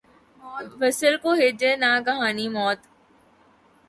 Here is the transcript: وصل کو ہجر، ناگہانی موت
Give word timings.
وصل 0.81 1.13
کو 1.23 1.29
ہجر، 1.41 1.73
ناگہانی 1.83 2.47
موت 2.55 2.79